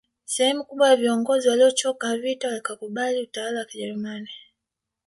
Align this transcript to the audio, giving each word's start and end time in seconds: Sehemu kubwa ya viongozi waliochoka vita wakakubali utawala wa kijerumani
Sehemu 0.25 0.63
kubwa 0.63 0.89
ya 0.89 0.95
viongozi 0.95 1.49
waliochoka 1.49 2.17
vita 2.17 2.47
wakakubali 2.47 3.21
utawala 3.23 3.59
wa 3.59 3.65
kijerumani 3.65 4.29